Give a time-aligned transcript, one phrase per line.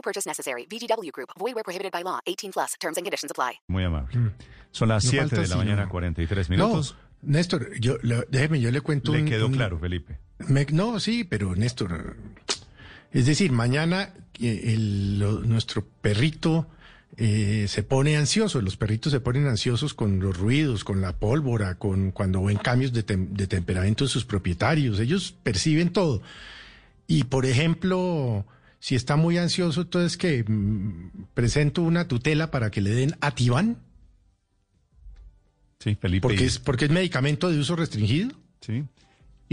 [0.00, 0.66] No purchase necessary.
[0.66, 1.28] VGW Group.
[1.38, 2.20] Void where prohibited by law.
[2.26, 2.74] 18 plus.
[2.80, 3.60] Terms and conditions apply.
[3.68, 4.32] Muy amable.
[4.72, 6.96] Son las No 7 falta de la mañana, 43 No, minutos.
[7.22, 10.16] Néstor, yo, le- déjeme, yo le cuento Le un- quedó un- claro, Felipe.
[10.48, 12.16] me- no, sí, pero Néstor,
[13.12, 16.66] es decir, mañana eh, el- lo- nuestro perrito
[17.18, 21.74] eh, se pone ansioso, los perritos se ponen ansiosos con los ruidos, con la pólvora,
[21.74, 26.22] con cuando ven cambios de, tem- de temperamento en sus propietarios, ellos perciben todo.
[27.06, 28.46] Y por ejemplo,
[28.80, 33.76] si está muy ansioso, entonces que mm, presento una tutela para que le den Ativan,
[35.78, 36.22] Sí, Felipe.
[36.22, 38.30] porque es, porque es medicamento de uso restringido.
[38.60, 38.84] sí.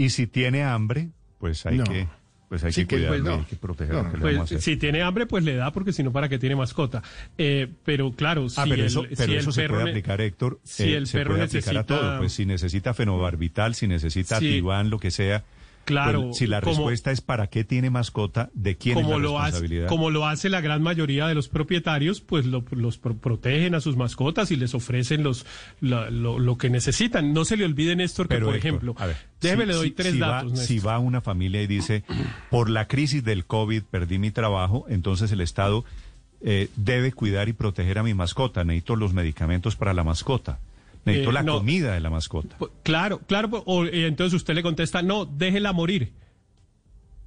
[0.00, 1.82] Y si tiene hambre, pues hay No.
[1.84, 2.06] que,
[2.48, 3.34] pues hay Sí, que cuidarlo, pues, no.
[3.40, 4.02] hay que protegerlo.
[4.04, 6.38] No, ¿qué le Pues, si tiene hambre, pues le da, porque si no, ¿para qué
[6.38, 7.02] tiene mascota?
[7.36, 9.90] Eh, pero claro, si Ah, pero el, eso, pero si el eso se perro puede
[9.90, 10.60] aplicar, Héctor.
[10.62, 12.18] si eh, el se perro puede aplicar a necesita- todo.
[12.18, 14.46] Pues si necesita fenobarbital, si necesita Sí.
[14.46, 15.44] Ativan, lo que sea.
[15.88, 19.16] Claro, pues, si la como- respuesta es para qué tiene mascota, ¿de quién como es
[19.16, 19.88] la lo hace responsabilidad?
[19.88, 23.80] como lo hace la gran mayoría de los propietarios pues lo- los pro- protegen a
[23.80, 25.46] sus mascotas y les ofrecen los
[25.80, 28.94] la- lo, lo que necesitan no se le olvide Néstor que Pero, por Héctor, ejemplo
[28.98, 31.66] a ver, déjeme si- le doy tres si datos Va, si va una familia y
[31.66, 32.04] dice,
[32.50, 35.84] por la crisis del COVID perdí mi trabajo, entonces el Estado
[36.40, 38.62] eh, debe cuidar y proteger a mi mascota.
[38.62, 40.60] Necesito los medicamentos para la mascota.
[41.08, 41.58] Necesito Eh, la no.
[41.58, 42.56] comida de la mascota.
[42.58, 46.12] Pues, Claro, claro, pues, o, eh, entonces usted le contesta, no, déjela morir.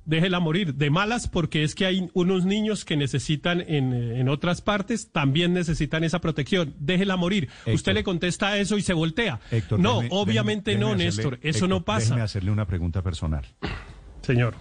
[0.03, 4.59] Déjela morir de malas porque es que hay unos niños que necesitan en, en otras
[4.59, 6.73] partes, también necesitan esa protección.
[6.79, 7.49] Déjela morir.
[7.59, 7.73] Héctor.
[7.75, 9.39] usted le contesta eso y se voltea.
[9.51, 11.33] Héctor, no, déjeme- obviamente déjeme- no, déjeme Néstor.
[11.35, 12.05] hacerle- Eso Héctor, no pasa.
[12.05, 13.45] Déjeme hacerle una pregunta personal.
[14.23, 14.55] Señor.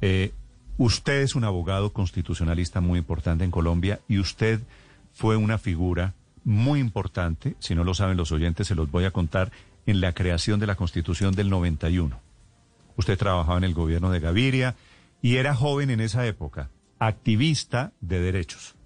[0.00, 0.32] Eh,
[0.78, 4.60] usted es un abogado constitucionalista muy importante en Colombia y usted
[5.12, 6.14] fue una figura
[6.46, 9.50] muy importante, si no lo saben los oyentes, se los voy a contar,
[9.84, 12.20] en la creación de la Constitución del 91.
[12.96, 14.76] Usted trabajaba en el gobierno de Gaviria
[15.20, 16.70] y era joven en esa época,
[17.00, 18.76] activista de derechos.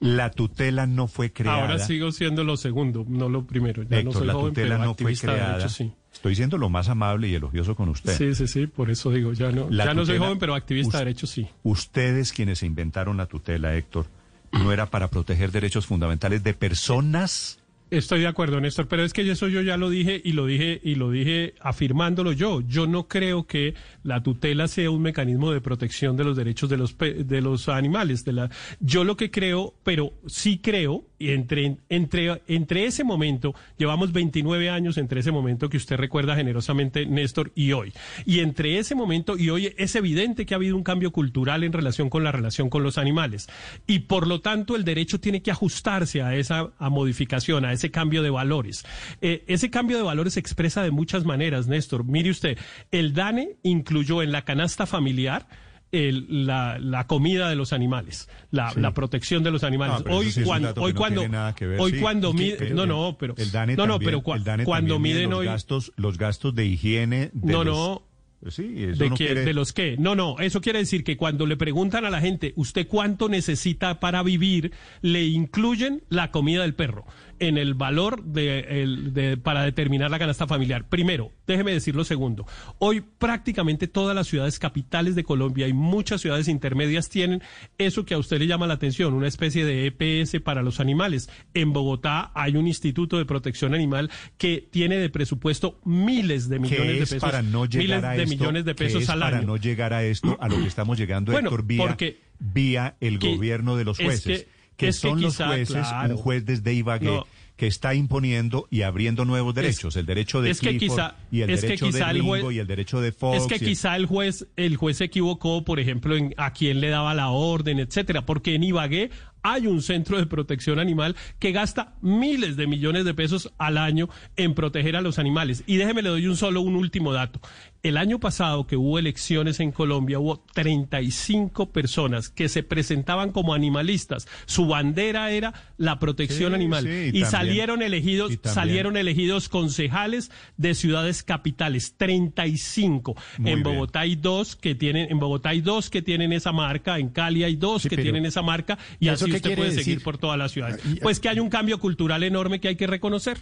[0.00, 1.60] La tutela no fue creada.
[1.62, 3.84] Ahora sigo siendo lo segundo, no lo primero.
[3.84, 5.48] Ya no Héctor, soy la joven, tutela pero no fue creada.
[5.52, 5.92] derechos, sí.
[6.12, 8.16] Estoy siendo lo más amable y elogioso con usted.
[8.16, 10.98] Sí, sí, sí, por eso digo, ya no, La ya no soy joven, pero activista
[10.98, 11.46] de derechos sí.
[11.62, 14.06] Ustedes quienes se inventaron la tutela, Héctor,
[14.52, 17.58] no era para proteger derechos fundamentales de personas.
[17.90, 20.78] Estoy de acuerdo, Néstor, pero es que eso yo ya lo dije y lo dije
[20.84, 22.60] y lo dije afirmándolo yo.
[22.60, 23.72] Yo no creo que
[24.02, 28.26] la tutela sea un mecanismo de protección de los derechos de los de los animales.
[28.26, 28.50] De la,
[28.80, 34.70] yo lo que creo, pero sí creo, y entre entre entre ese momento llevamos 29
[34.70, 37.92] años entre ese momento que usted recuerda generosamente, Néstor, y hoy.
[38.24, 41.72] Y entre ese momento y hoy es evidente que ha habido un cambio cultural en
[41.72, 43.48] relación con la relación con los animales
[43.86, 47.90] y por lo tanto el derecho tiene que ajustarse a esa a modificación, a ese
[47.90, 48.84] cambio de valores.
[49.20, 52.04] Eh, ese cambio de valores se expresa de muchas maneras, Néstor.
[52.04, 52.58] Mire usted,
[52.90, 55.46] el DANE incluyó en la canasta familiar
[55.92, 60.04] el- la, la comida de los animales, la, la protección de los animales.
[60.10, 61.98] Hoy sí cuando, hoy que no cuando, tiene nada que ver, hoy sí.
[62.00, 65.30] cuando que- no, no, pero, el DANE no, no, pero cua- el DANE cuando miden
[65.30, 68.02] los hoy, gastos, los gastos de higiene de no, los- no,
[68.50, 69.26] sí, eso ¿De, no qué?
[69.26, 69.96] quiere- ¿De los qué?
[69.98, 73.98] No, no, eso quiere decir que cuando le preguntan a la gente, ¿usted cuánto necesita
[73.98, 74.72] para vivir?
[75.02, 77.04] Le incluyen la comida del perro
[77.40, 80.88] en el valor de, el- de- para determinar la canasta familiar.
[80.88, 82.46] Primero, déjeme decir lo segundo.
[82.78, 87.42] Hoy prácticamente todas las ciudades capitales de Colombia y muchas ciudades intermedias tienen
[87.78, 91.28] eso que a usted le llama la atención, una especie de EPS para los animales.
[91.54, 96.86] En Bogotá hay un instituto de protección animal que tiene de presupuesto miles de millones
[96.96, 97.20] de es pesos.
[97.20, 99.92] para no llegar miles a de esto, millones de pesos es al para no llegar
[99.92, 103.76] a esto, a lo que estamos llegando, Bueno, Héctor, vía, porque- vía el que- gobierno
[103.76, 106.14] de los es jueces, que- que, es que son los jueces, claro.
[106.16, 107.26] un juez desde Ibagué, No.
[107.56, 111.50] que está imponiendo y abriendo nuevos derechos, el derecho de es que quizá- y el
[111.50, 113.36] es que derecho de quizá el Ringo juez- y el derecho de Fox.
[113.42, 116.80] Es que el- quizá el juez, el juez se equivocó, por ejemplo, en a quién
[116.80, 119.10] le daba la orden, etcétera, porque en Ibagué
[119.42, 124.08] hay un centro de protección animal que gasta miles de millones de pesos al año
[124.36, 125.62] en proteger a los animales.
[125.66, 127.40] Y déjeme le doy un solo, un último dato.
[127.84, 133.54] El año pasado que hubo elecciones en Colombia, hubo 35 personas que se presentaban como
[133.54, 134.26] animalistas.
[134.46, 136.84] Su bandera era la protección Sí, animal.
[136.84, 143.14] sí, y también salieron elegidos, y salieron elegidos concejales de ciudades capitales, 35.
[143.38, 143.74] Muy en bien.
[143.76, 147.44] Bogotá hay dos que tienen, en Bogotá hay dos que tienen esa marca, en Cali
[147.44, 149.84] hay dos Sí, que tienen esa marca y ¿Eso así usted puede decir?
[149.84, 150.80] seguir por todas las ciudades.
[150.84, 153.38] Ah, Pues que hay un cambio cultural enorme que hay que reconocer.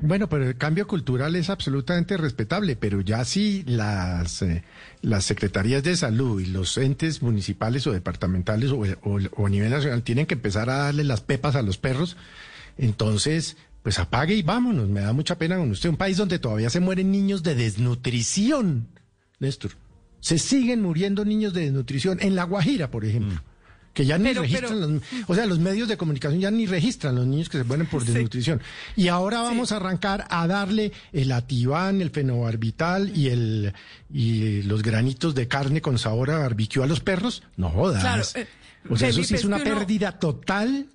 [0.00, 4.62] Bueno, pero el cambio cultural es absolutamente respetable, pero ya sí las, eh,
[5.00, 10.26] las secretarías de salud y los entes municipales o departamentales o, a nivel nacional tienen
[10.26, 12.16] que empezar a darle las pepas a los perros,
[12.76, 14.88] entonces, pues apague y vámonos.
[14.88, 15.88] Me da mucha pena con usted.
[15.88, 18.88] Un país donde todavía se mueren niños de desnutrición,
[19.38, 19.72] Néstor.
[20.20, 23.40] Se siguen muriendo niños de desnutrición en La Guajira, por ejemplo.
[23.96, 26.66] Que ya ni Pero- registran pero- los, o sea, los medios de comunicación ya ni
[26.66, 28.60] registran los niños que se mueren por desnutrición.
[28.94, 33.72] Y ahora vamos a arrancar a darle el ativán, el fenobarbital y el
[34.12, 37.42] y los granitos de carne con sabor a barbecue a los perros.
[37.56, 38.02] No jodas.
[38.02, 38.46] Claro, eh,
[38.90, 40.88] o sea, eso sí es una pérdida total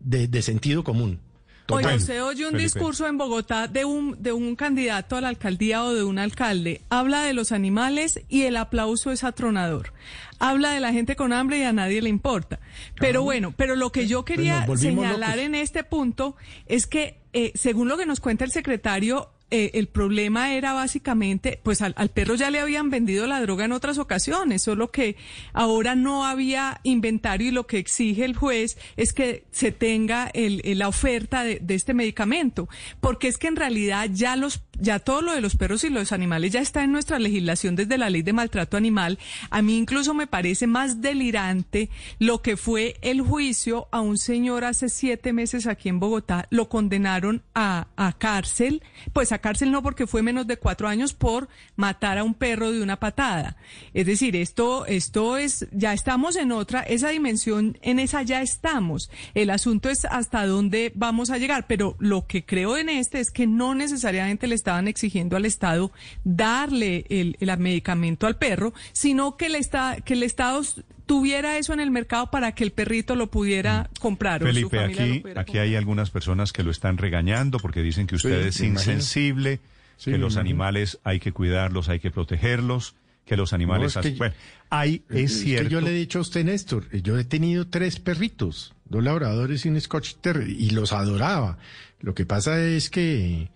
[0.00, 1.20] de, de sentido común.
[1.70, 1.98] Oye, Total.
[1.98, 2.62] usted oye un Felipe.
[2.62, 6.80] discurso en Bogotá de un, de un candidato a la alcaldía o de un alcalde.
[6.88, 9.92] Habla de los animales y el aplauso es atronador.
[10.38, 12.58] Habla de la gente con hambre y a nadie le importa.
[12.98, 15.44] Pero bueno, pero lo que yo quería nos volvimos señalar locos.
[15.44, 16.36] en este punto
[16.66, 21.58] es que, eh, según lo que nos cuenta el secretario, eh, el problema era básicamente,
[21.62, 25.16] pues al, perro ya le habían vendido la droga en otras ocasiones, solo que
[25.52, 30.60] ahora no había inventario y lo que exige el juez es que se tenga el,
[30.78, 32.68] la oferta de este medicamento,
[33.00, 36.12] porque es que en realidad ya los ya todo lo de los perros y los
[36.12, 39.18] animales ya está en nuestra legislación desde la ley de maltrato animal.
[39.50, 44.64] A mí incluso me parece más delirante lo que fue el juicio a un señor
[44.64, 46.46] hace siete meses aquí en Bogotá.
[46.50, 48.82] Lo condenaron a, a cárcel,
[49.12, 52.72] pues a cárcel no porque fue menos de cuatro años por matar a un perro
[52.72, 53.56] de una patada.
[53.94, 59.10] Es decir, esto, esto es, ya estamos en otra, esa dimensión, en esa ya estamos.
[59.34, 63.30] El asunto es hasta dónde vamos a llegar, pero lo que creo en este es
[63.30, 65.90] que no necesariamente le estaban exigiendo al Estado
[66.24, 70.60] darle el, el medicamento al perro, sino que el, esta- que el Estado
[71.06, 74.42] tuviera eso en el mercado para que el perrito lo pudiera comprar.
[74.42, 75.64] o su Felipe, lo aquí, pudiera aquí comprar.
[75.64, 79.60] hay algunas personas que lo están regañando porque dicen que usted Sí, es insensible,
[79.96, 80.40] Sí, que los imagino.
[80.40, 82.94] animales hay que cuidarlos, hay que protegerlos,
[83.24, 83.96] que los animales...
[83.96, 84.34] No, es que- as- bueno,
[84.68, 85.70] hay, es, cierto...
[85.70, 89.70] yo le he dicho a usted, Néstor, yo he tenido tres perritos, dos labradores y
[89.70, 91.56] un Scotch Terrier, y los adoraba.
[92.00, 93.48] Lo que pasa es que,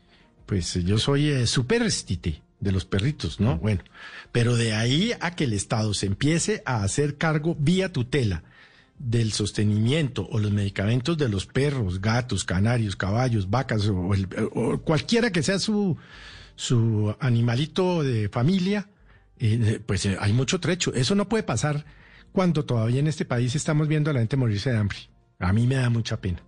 [0.53, 3.57] pues yo soy eh, superstite de los perritos, ¿no?
[3.57, 3.81] Bueno,
[4.33, 8.43] pero de ahí a que el Estado se empiece a hacer cargo vía tutela
[8.99, 14.77] del sostenimiento o los medicamentos de los perros, gatos, canarios, caballos, vacas o, el- o
[14.83, 15.97] cualquiera que sea su,
[16.55, 18.91] su animalito de familia,
[19.39, 20.93] eh, pues eh, hay mucho trecho.
[20.93, 21.87] Eso no puede pasar
[22.31, 24.99] cuando todavía en este país estamos viendo a la gente morirse de hambre.
[25.39, 26.43] A mí me da mucha pena.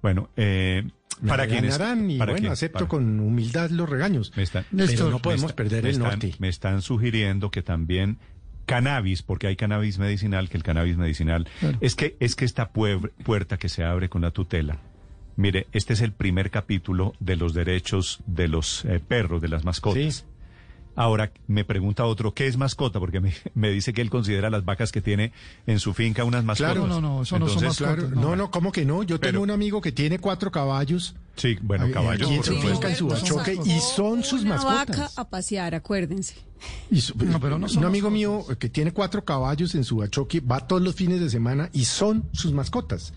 [0.00, 0.88] Bueno, eh,
[1.26, 1.76] para quienes...
[1.76, 4.32] y para bueno, acepto para- con humildad los regaños.
[4.36, 6.34] Me están, Pero no podemos está- perder el están- norte.
[6.38, 8.18] Me están sugiriendo que también
[8.66, 11.46] cannabis, porque hay cannabis medicinal, que el cannabis medicinal
[11.80, 14.78] es que es que esta puer- puerta que se abre con la tutela.
[15.36, 19.64] Mire, este es el primer capítulo de los derechos de los eh, perros, de las
[19.64, 20.14] mascotas.
[20.16, 20.24] Sí.
[20.96, 23.00] Ahora me pregunta otro, ¿qué es mascota?
[23.00, 25.32] Porque me, me dice que él considera las vacas que tiene
[25.66, 26.74] en su finca unas mascotas.
[26.74, 28.10] Claro, no, no, eso no son Entonces, mascotas.
[28.12, 29.02] Claro, no, no, ¿cómo que no?
[29.02, 31.16] Yo Pero- tengo un amigo que tiene cuatro caballos.
[31.36, 33.66] Sí, bueno, caballos, aquí en su finca, en su bachoque, mascotas.
[33.66, 34.98] y son sus Una mascotas.
[34.98, 36.36] vaca a pasear, acuérdense.
[36.92, 39.96] Y su- No, pero no son un amigo mío que tiene cuatro caballos en su
[39.96, 43.12] bachoque va todos los fines de semana y son sus mascotas.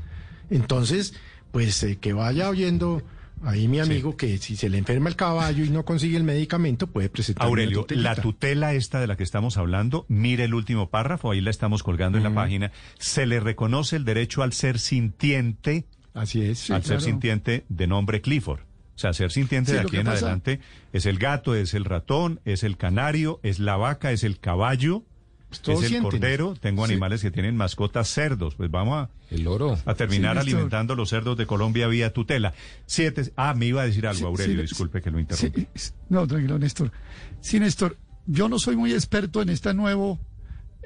[0.50, 1.14] Entonces,
[1.52, 3.04] pues eh, que vaya oyendo
[3.44, 6.88] ahí mi amigo que si se le enferma el caballo y no consigue el medicamento
[6.88, 11.32] puede presentar Aurelio, la tutela esta de la que estamos hablando, mire el último párrafo,
[11.32, 12.72] ahí la estamos colgando en la página.
[13.00, 16.70] Se le reconoce el derecho al ser sintiente, Así es.
[16.72, 18.62] al ser sintiente de nombre Clifford.
[18.96, 20.60] O sea, ser sintiente Sí, de aquí en pasa- adelante
[20.92, 25.04] es el gato, es el ratón, es el canario, es la vaca, es el caballo,
[25.50, 26.12] Pues es todos el sienten.
[26.12, 26.56] cordero.
[26.60, 26.92] Tengo Sí.
[26.92, 28.56] animales que tienen mascotas cerdos.
[28.56, 29.78] Pues vamos a, El loro.
[29.86, 32.54] a terminar Sí, alimentando los cerdos de Colombia vía tutela.
[32.86, 33.32] Siete.
[33.38, 35.68] Ah, me iba a decir algo, Sí, Aurelio, sí, disculpe que lo interrumpí.
[35.76, 36.92] sí, no, tranquilo, Néstor.
[37.40, 40.20] Sí, Néstor, yo no soy muy experto en este nuevo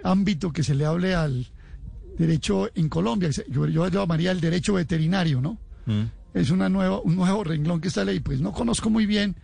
[0.03, 1.47] ámbito que se le hable al
[2.19, 3.29] derecho en Colombia.
[3.31, 5.57] Yo, yo lo llamaría el derecho veterinario, ¿no?
[5.87, 6.03] Mm.
[6.35, 9.35] Es una nueva, un nuevo renglón que esta ley, pues no conozco muy bien.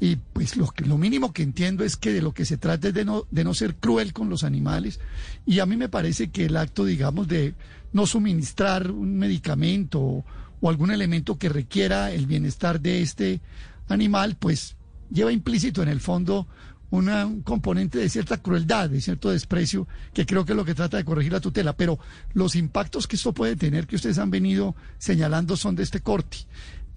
[0.00, 2.94] Y pues lo, lo mínimo que entiendo es que de lo que se trata es
[2.94, 5.00] de no, de no ser cruel con los animales.
[5.44, 7.54] Y a mí me parece que el acto, digamos, de
[7.92, 10.24] no suministrar un medicamento o,
[10.60, 13.40] o algún elemento que requiera el bienestar de este
[13.88, 14.76] animal, pues
[15.10, 16.46] lleva implícito en el fondo
[16.90, 20.74] una- un componente de cierta crueldad, de cierto desprecio, que creo que es lo que
[20.74, 21.76] trata de corregir la tutela.
[21.76, 21.98] Pero
[22.34, 26.38] los impactos que esto puede tener, que ustedes han venido señalando, son de este corte.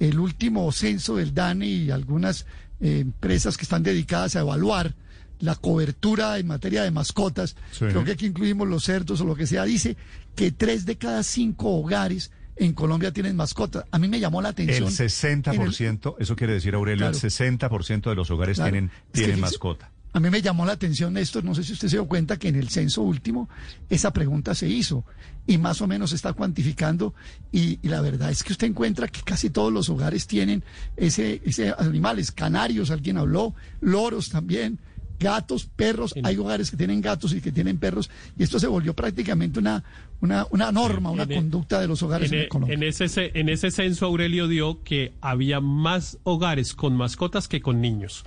[0.09, 2.45] El último censo del DANE y algunas
[2.79, 4.95] eh, empresas que están dedicadas a evaluar
[5.39, 7.85] la cobertura en materia de mascotas, Sí.
[7.85, 9.97] creo que aquí incluimos los cerdos o lo que sea, dice
[10.35, 13.85] que tres de cada cinco hogares en Colombia tienen mascotas.
[13.91, 14.89] A mí me llamó la El atención.
[14.91, 17.15] 60%, eso quiere decir, Aurelio, Claro.
[17.15, 18.71] el 60% de los hogares Claro.
[18.71, 19.91] tienen, Es que tienen mascota.
[20.13, 22.49] A mí me llamó la atención, Néstor, no sé si usted se dio cuenta que
[22.49, 23.49] en el censo último
[23.89, 25.05] esa pregunta se hizo
[25.47, 27.13] y más o menos se está cuantificando
[27.51, 30.63] y, y la verdad es que usted encuentra que casi todos los hogares tienen
[30.97, 34.79] ese, ese animales, canarios, alguien habló, loros también,
[35.21, 38.93] gatos, perros, hay hogares que tienen gatos y que tienen perros y esto se volvió
[38.95, 39.83] prácticamente una,
[40.19, 42.73] una, una norma, una En e- conducta de los hogares En, en, e- Colombia.
[42.75, 47.79] en ese, en ese censo Aurelio dio que había más hogares con mascotas que con
[47.81, 48.25] niños.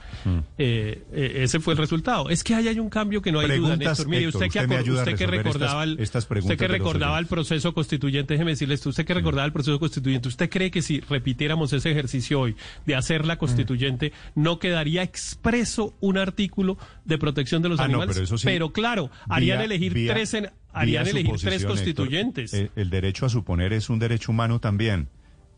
[0.58, 2.30] Eh, eh, ese fue el resultado.
[2.30, 4.08] Es que ahí hay un cambio que no hay duda, Néstor.
[4.08, 6.64] Mire, Héctor, usted que, usted me acor- ayuda a usted que recordaba, estas- preguntas usted
[6.66, 10.48] que recordaba el proceso constituyente, déjeme decirle esto, usted que recordaba el proceso constituyente, ¿usted
[10.48, 16.18] cree que si repitiéramos ese ejercicio hoy de hacer la constituyente, no quedaría expreso un
[16.18, 18.14] artículo de protección de los Ah, no, animales?
[18.17, 18.49] pero eso sí.
[18.73, 22.55] claro, harían Vía- elegir vía- tres en- harían elegir tres Héctor, constituyentes.
[22.55, 25.09] eh, el derecho a suponer es un derecho humano también.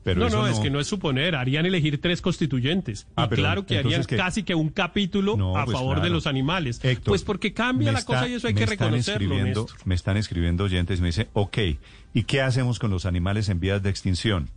[0.04, 3.08] Pero no, no, es que no es suponer, harían elegir tres constituyentes.
[3.16, 6.00] Ah, y pero claro que harían que- casi que un capítulo No, a pues favor
[6.00, 6.78] de los animales.
[6.84, 9.66] Héctor, pues porque cambia la está- cosa y eso hay que reconocerlo, Néstor.
[9.84, 11.58] Me están escribiendo oyentes, me dice, ok,
[12.14, 14.48] ¿y qué hacemos con los animales en vías de extinción?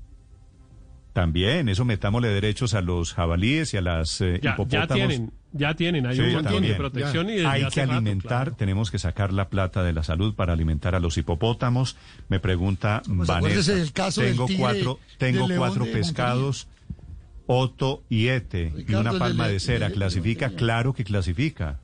[1.20, 4.88] También, eso metámosle derechos a los jabalíes y a las eh, Ya, hipopótamos.
[4.88, 6.72] ya tienen, ya tienen, hay Sí, un montón también.
[6.72, 8.56] de protección y desde Hay hace que rato, alimentar, claro.
[8.56, 11.98] tenemos que sacar la plata de la salud para alimentar a los hipopótamos.
[12.30, 16.70] Me pregunta Pues Vanessa, del caso tengo tigre, cuatro, tengo cuatro pescados,
[17.48, 19.88] Otto y Ete, y una el de palma de cera.
[19.88, 20.50] de- de- ¿Clasifica?
[20.50, 21.80] de- Claro que clasifica.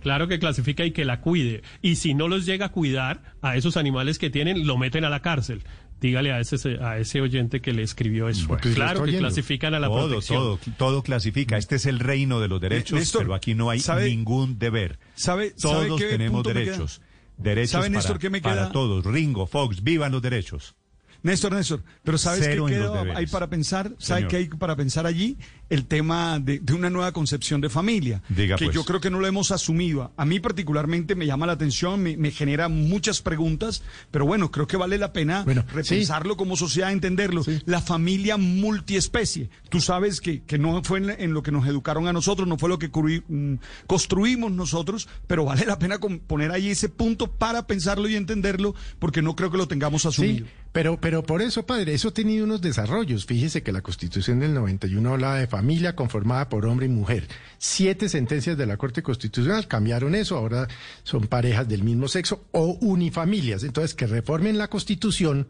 [0.00, 1.62] Claro que clasifica y que la cuide.
[1.82, 5.10] Y si no los llega a cuidar a esos animales que tienen, lo meten a
[5.10, 5.62] la cárcel.
[6.00, 8.46] Dígale a ese, a ese oyente que le escribió eso.
[8.48, 10.38] Porque claro que clasifican a la Todo, protección.
[10.38, 11.56] todo, todo clasifica.
[11.56, 14.98] Este es el reino de los derechos, Néstor, pero aquí no hay ¿sabe- ningún deber.
[15.14, 17.00] ¿Sabe- Todos tenemos derechos.
[17.38, 19.04] Derechos ¿Sabe, para, Néstor, qué me para todos.
[19.06, 20.74] Ringo, Fox, vivan los derechos.
[21.22, 23.90] Néstor, Néstor, pero ¿sabes Cero qué queda hay para pensar?
[23.98, 24.30] ¿Sabe Señor.
[24.30, 25.36] qué hay para pensar allí?
[25.68, 28.22] El tema de, de una nueva concepción de familia.
[28.28, 28.74] Diga, que pues.
[28.74, 30.12] yo creo que no lo hemos asumido.
[30.16, 34.66] A mí particularmente me llama la atención, me, me genera muchas preguntas, pero bueno, creo
[34.66, 37.42] que vale la pena Bueno, repensarlo como sociedad, entenderlo.
[37.42, 37.60] Sí.
[37.66, 39.50] La familia multiespecie.
[39.68, 42.58] Tú sabes que, que no fue en, en lo que nos educaron a nosotros, no
[42.58, 43.54] fue lo que mm,
[43.86, 49.22] construimos nosotros, pero vale la pena poner ahí ese punto para pensarlo y entenderlo, porque
[49.22, 50.46] no creo que lo tengamos asumido.
[50.46, 53.24] Sí, pero, pero por eso, padre, eso ha tenido unos desarrollos.
[53.24, 57.26] Fíjese que la Constitución del 91 hablaba de familia conformada por hombre y mujer.
[57.56, 60.68] Siete sentencias de la Corte Constitucional cambiaron eso, ahora
[61.02, 63.62] son parejas del mismo sexo o unifamilias.
[63.64, 65.48] Entonces, que reformen la Constitución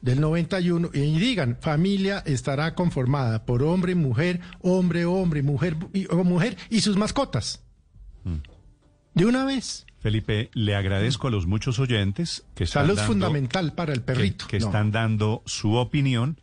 [0.00, 6.24] del 91 y digan, familia estará conformada por hombre, mujer, hombre, hombre, mujer y, o
[6.24, 7.62] mujer y sus mascotas.
[9.14, 9.84] De una vez.
[10.00, 14.04] Felipe, le agradezco a los muchos oyentes que están Salud dando- fundamental para el que,
[14.04, 14.46] perrito.
[14.46, 14.66] que No.
[14.66, 16.40] están dando su opinión.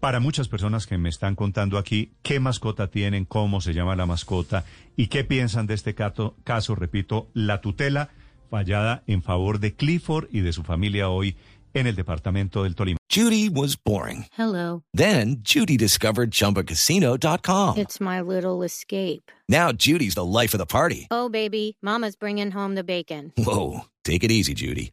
[0.00, 4.06] Para muchas personas que me están contando aquí qué mascota tienen, cómo se llama la
[4.06, 4.64] mascota
[4.96, 8.10] y qué piensan de este caso, caso repito, la tutela
[8.50, 11.36] fallada en favor de Clifford y de su familia hoy
[11.74, 12.98] en el departamento del Tolima.
[13.10, 14.26] Judy was boring.
[14.36, 14.82] Hello.
[14.92, 17.76] Then Judy discovered ChumbaCasino.com.
[17.78, 19.30] It's my little escape.
[19.48, 21.06] Now Judy's the life of the party.
[21.10, 23.32] Oh, baby, Mama's bringing home the bacon.
[23.36, 24.92] Whoa, take it easy, Judy.